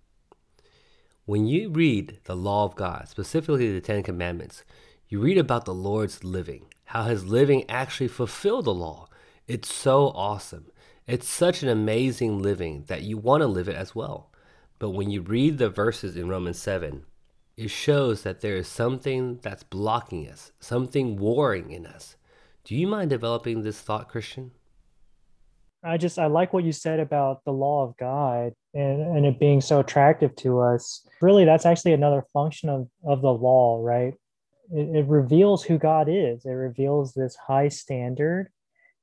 When 1.24 1.46
you 1.46 1.70
read 1.70 2.18
the 2.24 2.34
law 2.34 2.64
of 2.64 2.74
God, 2.74 3.08
specifically 3.08 3.72
the 3.72 3.80
Ten 3.80 4.02
Commandments, 4.02 4.64
you 5.08 5.20
read 5.20 5.38
about 5.38 5.64
the 5.64 5.74
Lord's 5.74 6.24
living, 6.24 6.66
how 6.86 7.04
his 7.04 7.24
living 7.24 7.64
actually 7.68 8.08
fulfilled 8.08 8.64
the 8.64 8.74
law. 8.74 9.08
It's 9.46 9.72
so 9.72 10.08
awesome. 10.08 10.69
It's 11.10 11.28
such 11.28 11.64
an 11.64 11.68
amazing 11.68 12.40
living 12.40 12.84
that 12.86 13.02
you 13.02 13.18
want 13.18 13.40
to 13.40 13.48
live 13.48 13.68
it 13.68 13.74
as 13.74 13.96
well. 13.96 14.30
But 14.78 14.90
when 14.90 15.10
you 15.10 15.22
read 15.22 15.58
the 15.58 15.68
verses 15.68 16.16
in 16.16 16.28
Romans 16.28 16.60
7, 16.60 17.02
it 17.56 17.68
shows 17.68 18.22
that 18.22 18.42
there 18.42 18.54
is 18.54 18.68
something 18.68 19.40
that's 19.42 19.64
blocking 19.64 20.30
us, 20.30 20.52
something 20.60 21.18
warring 21.18 21.72
in 21.72 21.84
us. 21.84 22.14
Do 22.62 22.76
you 22.76 22.86
mind 22.86 23.10
developing 23.10 23.62
this 23.62 23.80
thought, 23.80 24.08
Christian? 24.08 24.52
I 25.82 25.96
just 25.96 26.16
I 26.16 26.26
like 26.26 26.52
what 26.52 26.62
you 26.62 26.70
said 26.70 27.00
about 27.00 27.44
the 27.44 27.52
law 27.52 27.82
of 27.84 27.96
God 27.96 28.52
and, 28.72 29.16
and 29.16 29.26
it 29.26 29.40
being 29.40 29.60
so 29.60 29.80
attractive 29.80 30.36
to 30.36 30.60
us. 30.60 31.04
Really, 31.20 31.44
that's 31.44 31.66
actually 31.66 31.94
another 31.94 32.24
function 32.32 32.68
of, 32.68 32.88
of 33.04 33.20
the 33.20 33.32
law, 33.32 33.82
right? 33.82 34.14
It, 34.72 34.94
it 34.94 35.06
reveals 35.08 35.64
who 35.64 35.76
God 35.76 36.08
is. 36.08 36.46
It 36.46 36.50
reveals 36.50 37.14
this 37.14 37.34
high 37.34 37.68
standard, 37.68 38.52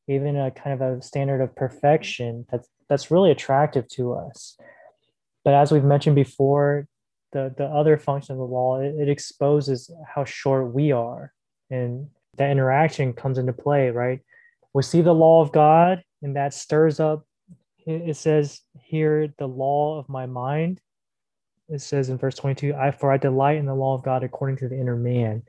even 0.08 0.36
a 0.36 0.52
kind 0.52 0.82
of 0.82 0.82
a 0.82 1.02
standard 1.02 1.42
of 1.42 1.56
perfection 1.56 2.46
that's 2.50 2.68
that's 2.90 3.12
really 3.12 3.32
attractive 3.32 3.88
to 3.90 4.14
us. 4.14 4.58
But 5.44 5.54
as 5.54 5.72
we've 5.72 5.84
mentioned 5.84 6.16
before, 6.16 6.88
the 7.32 7.54
the 7.58 7.66
other 7.66 7.98
function 7.98 8.34
of 8.34 8.40
the 8.40 8.46
law 8.46 8.80
it, 8.80 8.96
it 8.96 9.10
exposes 9.10 9.92
how 10.08 10.24
short 10.26 10.74
we 10.74 10.92
are, 10.92 11.34
and 11.70 12.08
that 12.38 12.52
interaction 12.52 13.14
comes 13.14 13.38
into 13.38 13.54
play, 13.54 13.90
right? 13.90 14.20
We 14.74 14.84
see 14.84 15.02
the 15.02 15.14
law 15.14 15.42
of 15.42 15.52
God 15.52 16.04
and 16.22 16.36
that 16.36 16.54
stirs 16.54 17.00
up 17.00 17.26
it 17.86 18.18
says 18.18 18.62
here 18.82 19.34
the 19.38 19.48
law 19.48 19.98
of 19.98 20.10
my 20.10 20.26
mind 20.26 20.82
it 21.70 21.82
says 21.82 22.10
in 22.10 22.18
verse 22.18 22.36
22 22.36 22.74
i 22.76 22.92
for 22.92 23.12
i 23.12 23.18
delight 23.18 23.58
in 23.58 23.66
the 23.66 23.76
law 23.76 23.94
of 23.94 24.04
god 24.04 24.24
according 24.24 24.58
to 24.58 24.68
the 24.68 24.80
inner 24.80 24.96
man 24.96 25.44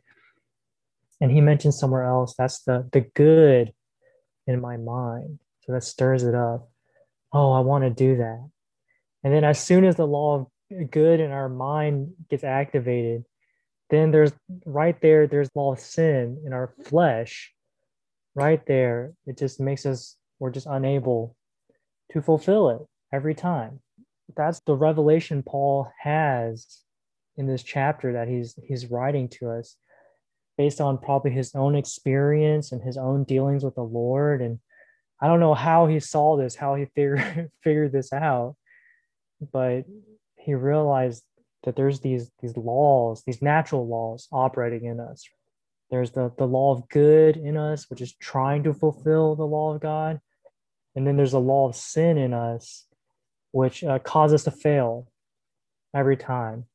and 1.21 1.31
he 1.31 1.41
mentions 1.41 1.79
somewhere 1.79 2.05
else 2.05 2.35
that's 2.39 2.63
the 2.63 2.89
the 2.93 3.01
good 3.01 3.73
in 4.49 4.61
my 4.61 4.77
mind. 4.77 5.39
So 5.65 5.73
that 5.73 5.85
stirs 5.85 6.25
it 6.25 6.35
up. 6.35 6.69
Oh 7.33 7.53
i 7.53 7.61
want 7.61 7.85
to 7.85 7.91
do 7.91 8.17
that. 8.17 8.49
And 9.23 9.33
then 9.33 9.45
as 9.45 9.61
soon 9.61 9.85
as 9.85 9.97
the 9.97 10.07
law 10.07 10.41
of 10.41 10.91
good 10.91 11.21
in 11.21 11.31
our 11.31 11.49
mind 11.49 12.13
gets 12.29 12.45
activated 12.45 13.25
then 13.91 14.11
there's 14.11 14.33
right 14.67 15.01
there 15.01 15.27
there's 15.27 15.49
law 15.55 15.73
of 15.73 15.81
sin 15.81 16.43
in 16.45 16.53
our 16.53 16.75
flesh. 16.85 17.53
Right 18.35 18.65
there 18.67 19.13
it 19.27 19.39
just 19.39 19.61
makes 19.61 19.87
us 19.87 20.17
we're 20.39 20.51
just 20.51 20.67
unable 20.67 21.37
to 22.13 22.23
fulfill 22.23 22.71
it 22.71 22.81
every 23.13 23.35
time. 23.35 23.81
That's 24.37 24.61
the 24.61 24.77
revelation 24.77 25.43
Paul 25.43 25.91
has 26.01 26.83
in 27.37 27.47
this 27.47 27.63
chapter 27.63 28.15
that 28.15 28.29
he's 28.29 28.55
he's 28.63 28.87
writing 28.87 29.29
to 29.29 29.51
us 29.51 29.77
based 30.59 30.81
on 30.81 30.99
probably 30.99 31.31
his 31.31 31.55
own 31.55 31.75
experience 31.75 32.73
and 32.73 32.83
his 32.83 32.99
own 32.99 33.25
dealings 33.25 33.65
with 33.65 33.77
the 33.77 33.83
Lord 33.83 34.43
and 34.43 34.59
I 35.21 35.27
don't 35.27 35.41
know 35.41 35.55
how 35.55 35.87
he 35.87 35.99
saw 36.01 36.37
this, 36.37 36.55
how 36.55 36.75
he 36.75 36.85
figured 36.95 37.51
figured 37.63 37.93
this 37.93 38.13
out, 38.13 38.57
but 39.53 39.85
he 40.37 40.55
realized 40.55 41.25
that 41.65 41.77
there's 41.77 42.01
these 42.01 42.31
these 42.41 42.57
laws, 42.57 43.23
these 43.27 43.43
natural 43.43 43.87
laws 43.87 44.29
operating 44.31 44.85
in 44.85 45.01
us. 45.01 45.25
There's 45.91 46.11
the, 46.11 46.31
the 46.37 46.47
law 46.47 46.75
of 46.75 46.89
good 46.89 47.37
in 47.37 47.57
us, 47.57 47.89
which 47.89 48.03
is 48.03 48.15
trying 48.15 48.63
to 48.65 48.75
fulfill 48.75 49.35
the 49.35 49.47
law 49.47 49.75
of 49.75 49.81
God. 49.81 50.21
And 50.95 51.07
then 51.07 51.17
there's 51.17 51.33
a 51.33 51.39
law 51.39 51.69
of 51.69 51.77
sin 51.77 52.19
in 52.19 52.35
us, 52.35 52.87
which 53.53 53.83
uh, 53.83 53.99
causes 53.99 54.35
us 54.35 54.45
to 54.45 54.51
fail 54.51 55.11
every 55.95 56.17
time. 56.17 56.67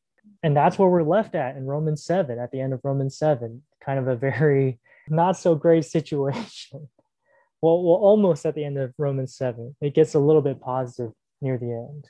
And 0.42 0.58
that's 0.58 0.80
where 0.80 0.90
we're 0.90 1.04
left 1.04 1.36
at 1.36 1.56
in 1.56 1.66
Romans 1.66 2.04
7, 2.04 2.40
at 2.40 2.52
the 2.52 2.60
end 2.60 2.74
of 2.74 2.82
Romans 2.84 3.16
7, 3.18 3.62
kind 3.86 4.00
of 4.00 4.08
a 4.08 4.16
very 4.16 4.80
not 5.10 5.38
so 5.38 5.56
great 5.56 5.86
situation. 5.86 6.88
well, 7.62 7.84
well, 7.84 7.96
almost 7.96 8.46
at 8.46 8.56
the 8.56 8.64
end 8.64 8.78
of 8.78 8.94
Romans 8.98 9.36
7. 9.36 9.76
It 9.82 9.96
gets 9.96 10.16
a 10.16 10.20
little 10.20 10.42
bit 10.42 10.62
positive 10.62 11.12
near 11.42 11.58
the 11.58 11.72
end. 11.72 12.10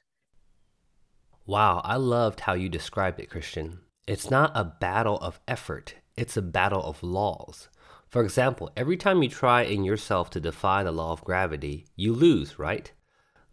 Wow, 1.45 1.81
I 1.83 1.97
loved 1.97 2.41
how 2.41 2.53
you 2.53 2.69
described 2.69 3.19
it, 3.19 3.29
Christian. 3.29 3.79
It's 4.07 4.29
not 4.29 4.51
a 4.55 4.63
battle 4.63 5.17
of 5.17 5.39
effort, 5.47 5.95
it's 6.15 6.37
a 6.37 6.41
battle 6.41 6.83
of 6.83 7.03
laws. 7.03 7.69
For 8.07 8.23
example, 8.23 8.69
every 8.77 8.95
time 8.95 9.23
you 9.23 9.29
try 9.29 9.63
in 9.63 9.83
yourself 9.83 10.29
to 10.31 10.39
defy 10.39 10.83
the 10.83 10.91
law 10.91 11.13
of 11.13 11.23
gravity, 11.23 11.87
you 11.95 12.13
lose, 12.13 12.59
right? 12.59 12.91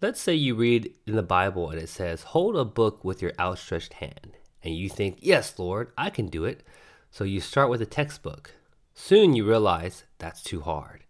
Let's 0.02 0.20
say 0.20 0.34
you 0.34 0.54
read 0.54 0.94
in 1.06 1.16
the 1.16 1.22
Bible 1.22 1.70
and 1.70 1.80
it 1.80 1.88
says, 1.88 2.24
Hold 2.24 2.56
a 2.56 2.64
book 2.64 3.02
with 3.02 3.22
your 3.22 3.32
outstretched 3.40 3.94
hand. 3.94 4.36
And 4.62 4.74
you 4.74 4.88
think, 4.88 5.18
Yes, 5.20 5.58
Lord, 5.58 5.92
I 5.96 6.10
can 6.10 6.26
do 6.26 6.44
it. 6.44 6.62
So 7.10 7.24
you 7.24 7.40
start 7.40 7.70
with 7.70 7.82
a 7.82 7.86
textbook. 7.86 8.52
Soon 8.94 9.34
you 9.34 9.44
realize 9.44 10.04
that's 10.18 10.42
too 10.42 10.60
hard. 10.60 11.04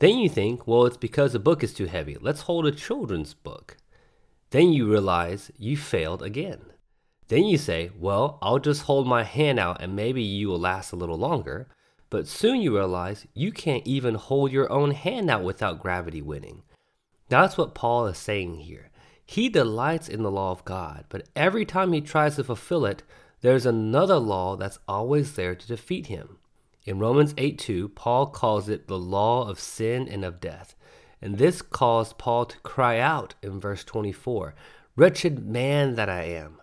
Then 0.00 0.18
you 0.18 0.28
think, 0.28 0.66
Well, 0.66 0.86
it's 0.86 0.96
because 0.96 1.32
the 1.32 1.38
book 1.38 1.62
is 1.62 1.72
too 1.72 1.86
heavy. 1.86 2.16
Let's 2.20 2.42
hold 2.42 2.66
a 2.66 2.72
children's 2.72 3.34
book. 3.34 3.76
Then 4.50 4.72
you 4.72 4.90
realize 4.90 5.52
you 5.56 5.76
failed 5.76 6.22
again. 6.22 6.60
Then 7.28 7.44
you 7.44 7.58
say, 7.58 7.92
Well, 7.96 8.38
I'll 8.42 8.58
just 8.58 8.82
hold 8.82 9.06
my 9.06 9.22
hand 9.22 9.60
out 9.60 9.80
and 9.80 9.94
maybe 9.94 10.22
you 10.22 10.48
will 10.48 10.58
last 10.58 10.92
a 10.92 10.96
little 10.96 11.18
longer. 11.18 11.68
But 12.10 12.26
soon 12.26 12.60
you 12.60 12.76
realize 12.76 13.26
you 13.34 13.52
can't 13.52 13.86
even 13.86 14.16
hold 14.16 14.50
your 14.50 14.70
own 14.72 14.90
hand 14.90 15.30
out 15.30 15.44
without 15.44 15.80
gravity 15.80 16.20
winning. 16.20 16.62
That's 17.28 17.56
what 17.56 17.74
Paul 17.74 18.06
is 18.08 18.18
saying 18.18 18.56
here. 18.56 18.90
He 19.24 19.48
delights 19.48 20.08
in 20.08 20.24
the 20.24 20.30
law 20.30 20.50
of 20.50 20.64
God, 20.64 21.04
but 21.08 21.28
every 21.36 21.64
time 21.64 21.92
he 21.92 22.00
tries 22.00 22.34
to 22.34 22.42
fulfill 22.42 22.84
it, 22.84 23.04
there's 23.42 23.66
another 23.66 24.18
law 24.18 24.56
that's 24.56 24.78
always 24.86 25.34
there 25.34 25.54
to 25.54 25.66
defeat 25.66 26.06
him. 26.06 26.38
In 26.84 26.98
Romans 26.98 27.34
8 27.36 27.58
2, 27.58 27.88
Paul 27.90 28.26
calls 28.26 28.68
it 28.68 28.86
the 28.86 28.98
law 28.98 29.48
of 29.48 29.60
sin 29.60 30.08
and 30.08 30.24
of 30.24 30.40
death. 30.40 30.74
And 31.22 31.36
this 31.36 31.60
caused 31.60 32.18
Paul 32.18 32.46
to 32.46 32.58
cry 32.60 32.98
out 32.98 33.34
in 33.42 33.60
verse 33.60 33.84
24 33.84 34.54
Wretched 34.96 35.46
man 35.46 35.94
that 35.94 36.08
I 36.08 36.24
am! 36.24 36.60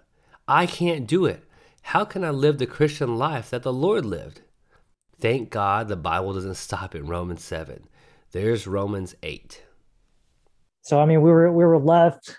I 0.47 0.65
can't 0.65 1.07
do 1.07 1.25
it. 1.25 1.43
How 1.81 2.05
can 2.05 2.23
I 2.23 2.31
live 2.31 2.57
the 2.57 2.65
Christian 2.65 3.17
life 3.17 3.49
that 3.49 3.63
the 3.63 3.73
Lord 3.73 4.05
lived? 4.05 4.41
Thank 5.19 5.49
God 5.49 5.87
the 5.87 5.95
Bible 5.95 6.33
doesn't 6.33 6.55
stop 6.55 6.93
at 6.95 7.05
Romans 7.05 7.43
7. 7.43 7.87
There's 8.31 8.67
Romans 8.67 9.15
8. 9.23 9.63
So 10.81 10.99
I 10.99 11.05
mean 11.05 11.21
we 11.21 11.31
were 11.31 11.51
we 11.51 11.65
were 11.65 11.79
left 11.79 12.37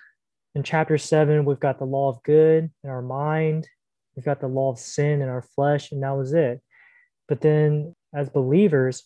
in 0.55 0.63
chapter 0.63 0.97
7 0.97 1.45
we've 1.45 1.61
got 1.61 1.79
the 1.79 1.85
law 1.85 2.09
of 2.09 2.23
good 2.23 2.71
in 2.83 2.91
our 2.91 3.03
mind, 3.03 3.67
we've 4.19 4.25
got 4.25 4.41
the 4.41 4.49
law 4.49 4.73
of 4.73 4.81
sin 4.81 5.23
in 5.23 5.29
our 5.29 5.43
flesh 5.43 5.93
and 5.93 6.03
that 6.03 6.17
was 6.17 6.33
it. 6.33 6.61
But 7.29 7.41
then 7.41 7.95
as 8.13 8.29
believers 8.29 9.05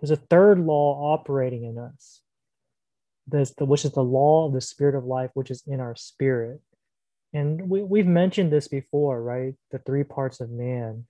there's 0.00 0.10
a 0.10 0.16
third 0.16 0.58
law 0.58 1.12
operating 1.12 1.64
in 1.64 1.76
us. 1.76 2.22
This 3.26 3.52
which 3.60 3.84
is 3.84 3.92
the 3.92 4.02
law 4.02 4.46
of 4.46 4.54
the 4.54 4.62
spirit 4.62 4.94
of 4.94 5.04
life 5.04 5.30
which 5.34 5.50
is 5.50 5.62
in 5.66 5.80
our 5.80 5.94
spirit. 5.94 6.62
And 7.34 7.68
we, 7.68 7.82
we've 7.82 8.06
mentioned 8.06 8.50
this 8.50 8.66
before, 8.66 9.22
right? 9.22 9.52
The 9.72 9.78
three 9.78 10.04
parts 10.04 10.40
of 10.40 10.50
man 10.50 11.04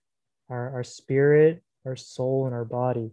our, 0.50 0.74
our 0.74 0.84
spirit, 0.84 1.62
our 1.84 1.94
soul, 1.94 2.46
and 2.46 2.54
our 2.54 2.64
body. 2.64 3.12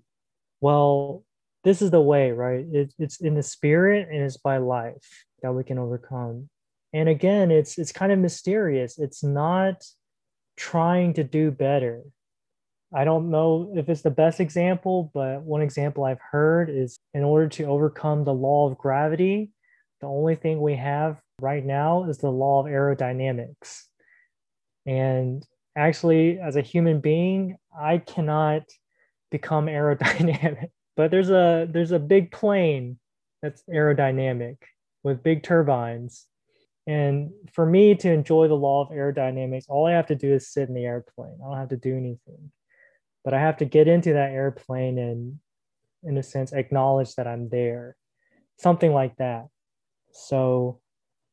Well, 0.61 1.23
this 1.63 1.83
is 1.83 1.91
the 1.91 2.01
way, 2.01 2.31
right? 2.31 2.65
It, 2.71 2.91
it's 2.97 3.21
in 3.21 3.35
the 3.35 3.43
spirit 3.43 4.07
and 4.11 4.23
it's 4.23 4.37
by 4.37 4.57
life 4.57 5.25
that 5.43 5.53
we 5.53 5.63
can 5.63 5.77
overcome. 5.77 6.49
And 6.91 7.07
again, 7.07 7.51
it's 7.51 7.77
it's 7.77 7.91
kind 7.91 8.11
of 8.11 8.17
mysterious. 8.17 8.97
It's 8.97 9.23
not 9.23 9.83
trying 10.57 11.13
to 11.13 11.23
do 11.23 11.51
better. 11.51 12.03
I 12.95 13.05
don't 13.05 13.31
know 13.31 13.73
if 13.75 13.89
it's 13.89 14.03
the 14.03 14.11
best 14.11 14.39
example, 14.39 15.11
but 15.13 15.41
one 15.41 15.61
example 15.61 16.03
I've 16.03 16.21
heard 16.31 16.69
is 16.69 16.99
in 17.13 17.23
order 17.23 17.47
to 17.49 17.65
overcome 17.65 18.23
the 18.23 18.33
law 18.33 18.69
of 18.69 18.77
gravity, 18.77 19.51
the 20.01 20.07
only 20.07 20.35
thing 20.35 20.61
we 20.61 20.75
have 20.75 21.19
right 21.41 21.65
now 21.65 22.03
is 22.03 22.19
the 22.19 22.29
law 22.29 22.59
of 22.59 22.67
aerodynamics. 22.67 23.83
And 24.85 25.43
actually 25.75 26.39
as 26.39 26.55
a 26.55 26.61
human 26.61 26.99
being 26.99 27.57
i 27.77 27.97
cannot 27.97 28.63
become 29.31 29.65
aerodynamic 29.67 30.69
but 30.95 31.11
there's 31.11 31.29
a 31.29 31.67
there's 31.71 31.91
a 31.91 31.99
big 31.99 32.31
plane 32.31 32.97
that's 33.41 33.63
aerodynamic 33.69 34.57
with 35.03 35.23
big 35.23 35.43
turbines 35.43 36.27
and 36.85 37.31
for 37.53 37.65
me 37.65 37.95
to 37.95 38.11
enjoy 38.11 38.47
the 38.47 38.53
law 38.53 38.81
of 38.81 38.89
aerodynamics 38.89 39.65
all 39.69 39.87
i 39.87 39.91
have 39.91 40.07
to 40.07 40.15
do 40.15 40.33
is 40.33 40.49
sit 40.49 40.67
in 40.67 40.75
the 40.75 40.85
airplane. 40.85 41.37
I 41.43 41.49
don't 41.49 41.57
have 41.57 41.69
to 41.69 41.77
do 41.77 41.95
anything. 41.95 42.51
But 43.23 43.33
i 43.33 43.39
have 43.39 43.57
to 43.57 43.65
get 43.65 43.87
into 43.87 44.13
that 44.13 44.31
airplane 44.31 44.97
and 44.97 45.39
in 46.03 46.17
a 46.17 46.23
sense 46.23 46.51
acknowledge 46.51 47.15
that 47.15 47.27
i'm 47.27 47.49
there. 47.49 47.95
Something 48.57 48.93
like 48.93 49.15
that. 49.17 49.47
So 50.11 50.81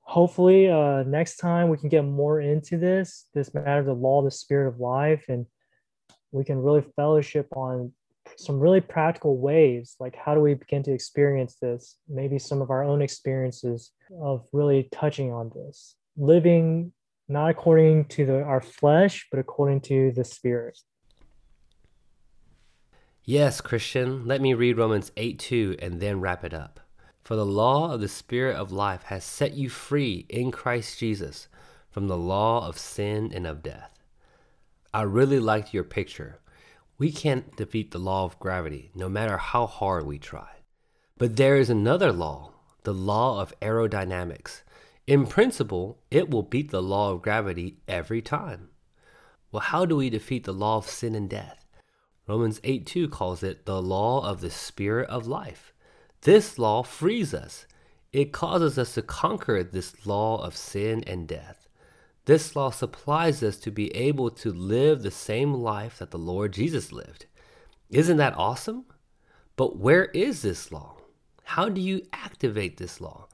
hopefully 0.03 0.71
uh, 0.71 1.03
next 1.05 1.37
time 1.37 1.69
we 1.69 1.77
can 1.77 1.89
get 1.89 2.05
more 2.05 2.41
into 2.41 2.79
this 2.79 3.27
this 3.35 3.53
matter 3.55 3.81
of 3.81 3.87
the 3.87 3.95
law 3.95 4.23
the 4.23 4.31
spirit 4.31 4.69
of 4.69 4.81
life 4.81 5.27
and 5.29 5.47
we 6.33 6.45
can 6.45 6.59
really 6.59 6.85
fellowship 6.97 7.49
on 7.57 7.93
some 8.37 8.59
really 8.59 8.81
practical 8.81 9.39
ways 9.39 9.97
like 10.01 10.17
how 10.17 10.35
do 10.35 10.41
we 10.41 10.55
begin 10.55 10.83
to 10.85 10.93
experience 10.93 11.57
this? 11.61 11.97
Maybe 12.09 12.39
some 12.39 12.63
of 12.63 12.71
our 12.71 12.85
own 12.85 13.03
experiences 13.03 13.93
of 14.23 14.47
really 14.53 14.89
touching 14.93 15.33
on 15.33 15.51
this. 15.55 15.97
Living 16.17 16.93
not 17.29 17.51
according 17.51 18.07
to 18.07 18.27
the, 18.27 18.43
our 18.43 18.61
flesh 18.61 19.27
but 19.31 19.39
according 19.39 19.81
to 19.83 20.13
the 20.13 20.25
spirit. 20.25 20.79
Yes 23.25 23.61
christian. 23.61 24.27
Let 24.27 24.41
me 24.41 24.55
read 24.55 24.77
romans 24.77 25.13
8 25.17 25.39
2 25.39 25.77
and 25.81 26.01
then 26.01 26.21
wrap 26.21 26.45
it 26.45 26.55
up. 26.55 26.81
For 27.31 27.37
the 27.37 27.47
law 27.47 27.93
of 27.93 28.01
the 28.01 28.09
Spirit 28.09 28.57
of 28.57 28.73
life 28.73 29.05
has 29.05 29.23
set 29.23 29.53
you 29.53 29.69
free 29.69 30.27
in 30.29 30.51
Christ 30.51 30.99
Jesus 30.99 31.47
from 31.89 32.09
the 32.09 32.17
law 32.17 32.67
of 32.67 32.77
sin 32.77 33.31
and 33.33 33.47
of 33.47 33.63
death. 33.63 34.01
I 34.93 35.03
really 35.03 35.39
liked 35.39 35.73
your 35.73 35.85
picture. 35.85 36.41
We 37.01 37.11
can't 37.11 37.57
defeat 37.57 37.93
the 37.93 37.99
law 37.99 38.27
of 38.27 38.39
gravity, 38.39 38.91
no 38.95 39.09
matter 39.09 39.39
how 39.39 39.67
hard 39.67 40.05
we 40.05 40.19
try. 40.19 40.57
But 41.17 41.37
there 41.37 41.57
is 41.57 41.71
another 41.71 42.13
law, 42.13 42.53
the 42.83 42.93
law 42.93 43.41
of 43.41 43.59
aerodynamics. 43.61 44.61
In 45.07 45.27
principle, 45.27 46.03
it 46.11 46.29
will 46.29 46.43
beat 46.43 46.71
the 46.71 46.83
law 46.83 47.11
of 47.11 47.23
gravity 47.23 47.79
every 47.89 48.21
time. 48.21 48.69
Well, 49.51 49.63
how 49.63 49.87
do 49.87 49.97
we 49.97 50.11
defeat 50.11 50.45
the 50.45 50.53
law 50.53 50.77
of 50.77 50.91
sin 50.91 51.15
and 51.15 51.27
death? 51.31 51.65
Romans 52.29 52.61
8 52.65 52.85
2 52.85 53.09
calls 53.09 53.43
it 53.43 53.65
the 53.65 53.81
law 53.81 54.23
of 54.23 54.43
the 54.43 54.51
spirit 54.51 55.09
of 55.09 55.27
life. 55.27 55.73
This 56.21 56.59
law 56.59 56.83
frees 56.83 57.33
us. 57.33 57.67
It 58.13 58.31
causes 58.31 58.77
us 58.77 58.93
to 58.97 59.01
conquer 59.01 59.65
this 59.65 60.05
law 60.05 60.45
of 60.45 60.55
sin 60.55 61.03
and 61.07 61.27
death. 61.27 61.60
This 62.31 62.55
law 62.55 62.71
supplies 62.71 63.43
us 63.43 63.57
to 63.57 63.73
be 63.73 63.93
able 63.93 64.31
to 64.31 64.53
live 64.53 65.03
the 65.03 65.11
same 65.11 65.53
life 65.53 65.99
that 65.99 66.13
the 66.13 66.17
Lord 66.17 66.53
Jesus 66.53 66.93
lived. 66.93 67.27
Isn't 67.91 68.19
that 68.19 68.39
awesome? 68.39 68.85
But 69.57 69.79
where 69.79 70.05
is 70.05 70.43
this 70.43 70.71
law? 70.71 70.99
How 71.43 71.69
do 71.69 71.81
you 71.81 72.07
activate 72.13 72.77
this 72.77 73.01
law? 73.01 73.27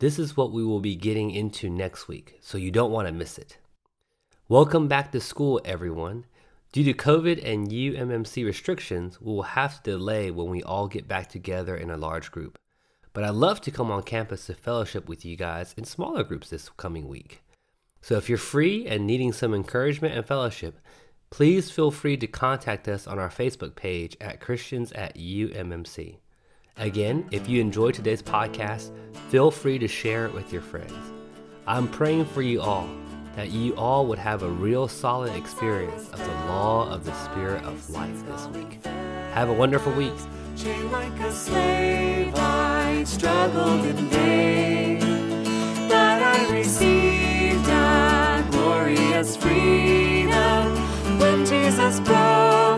This 0.00 0.18
is 0.18 0.36
what 0.36 0.50
we 0.50 0.64
will 0.64 0.80
be 0.80 0.96
getting 0.96 1.30
into 1.30 1.70
next 1.70 2.08
week, 2.08 2.40
so 2.40 2.58
you 2.58 2.72
don't 2.72 2.90
want 2.90 3.06
to 3.06 3.14
miss 3.14 3.38
it. 3.38 3.58
Welcome 4.48 4.88
back 4.88 5.12
to 5.12 5.20
school, 5.20 5.60
everyone. 5.64 6.24
Due 6.72 6.82
to 6.82 6.94
COVID 6.94 7.48
and 7.48 7.70
UMMC 7.70 8.44
restrictions, 8.44 9.20
we 9.20 9.32
will 9.32 9.42
have 9.54 9.80
to 9.84 9.92
delay 9.92 10.32
when 10.32 10.48
we 10.48 10.64
all 10.64 10.88
get 10.88 11.06
back 11.06 11.28
together 11.28 11.76
in 11.76 11.92
a 11.92 11.96
large 11.96 12.32
group. 12.32 12.58
But 13.12 13.22
I'd 13.22 13.34
love 13.34 13.60
to 13.60 13.70
come 13.70 13.92
on 13.92 14.02
campus 14.02 14.46
to 14.46 14.54
fellowship 14.54 15.08
with 15.08 15.24
you 15.24 15.36
guys 15.36 15.76
in 15.76 15.84
smaller 15.84 16.24
groups 16.24 16.50
this 16.50 16.68
coming 16.70 17.06
week. 17.06 17.41
So 18.02 18.16
if 18.16 18.28
you're 18.28 18.36
free 18.36 18.86
and 18.86 19.06
needing 19.06 19.32
some 19.32 19.54
encouragement 19.54 20.14
and 20.14 20.26
fellowship, 20.26 20.78
please 21.30 21.70
feel 21.70 21.92
free 21.92 22.16
to 22.16 22.26
contact 22.26 22.88
us 22.88 23.06
on 23.06 23.18
our 23.18 23.30
Facebook 23.30 23.76
page 23.76 24.16
at 24.20 24.40
Christians 24.40 24.90
at 24.92 25.16
UMMC. 25.16 26.18
Again, 26.76 27.28
if 27.30 27.48
you 27.48 27.60
enjoyed 27.60 27.94
today's 27.94 28.22
podcast, 28.22 28.90
feel 29.28 29.52
free 29.52 29.78
to 29.78 29.86
share 29.86 30.26
it 30.26 30.34
with 30.34 30.52
your 30.52 30.62
friends. 30.62 30.92
I'm 31.64 31.86
praying 31.86 32.24
for 32.24 32.42
you 32.42 32.60
all 32.60 32.88
that 33.36 33.50
you 33.50 33.74
all 33.76 34.06
would 34.06 34.18
have 34.18 34.42
a 34.42 34.50
real 34.50 34.88
solid 34.88 35.34
experience 35.36 36.08
of 36.08 36.18
the 36.18 36.34
law 36.48 36.90
of 36.90 37.04
the 37.04 37.14
Spirit 37.14 37.62
of 37.64 37.88
life 37.90 38.26
this 38.26 38.46
week. 38.48 38.84
Have 39.32 39.48
a 39.48 39.54
wonderful 39.54 39.92
week. 39.92 40.12
Like 40.90 41.18
a 41.20 41.32
slave, 41.32 42.34
I 42.34 43.04
struggled 43.04 43.86
in 43.86 43.96
vain, 44.08 44.98
but 45.88 46.22
I 46.22 46.52
received 46.52 47.21
glorious 48.94 49.36
freedom. 49.36 50.76
When 51.18 51.44
Jesus 51.46 52.00
broke 52.00 52.71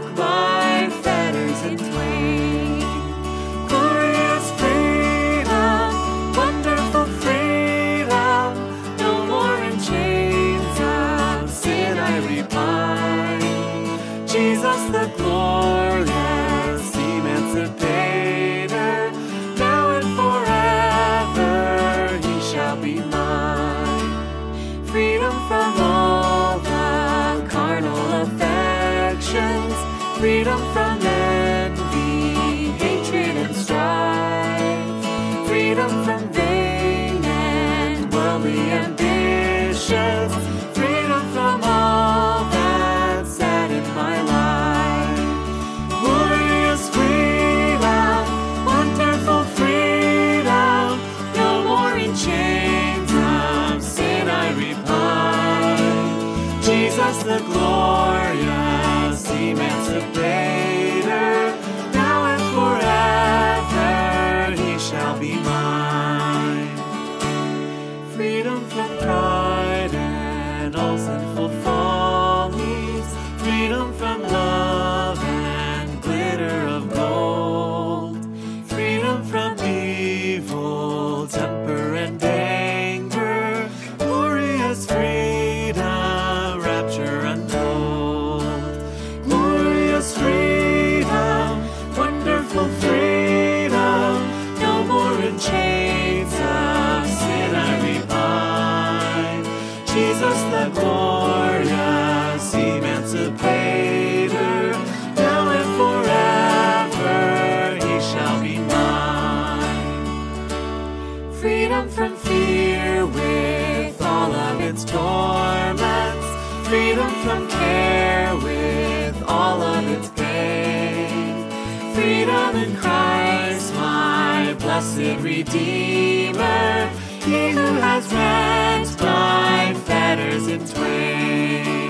its 114.75 114.85
torments. 114.85 116.27
Freedom 116.69 117.09
from 117.23 117.49
care 117.49 118.35
with 118.37 119.23
all 119.29 119.63
of 119.63 119.87
its 119.89 120.09
pain. 120.11 121.49
Freedom 121.95 122.57
in 122.57 122.77
Christ, 122.77 123.73
my 123.75 124.57
blessed 124.59 125.23
Redeemer. 125.23 126.91
He 127.25 127.51
who 127.51 127.69
has 127.87 128.13
rent 128.13 129.01
my 129.01 129.75
fetters 129.87 130.49
in 130.49 130.67
twain. 130.67 131.84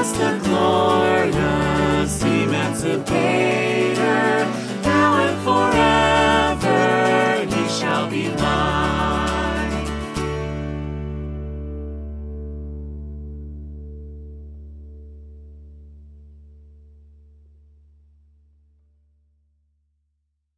us 0.00 0.12
the 0.12 0.40
glorious 0.44 2.22
emancipation. 2.22 3.69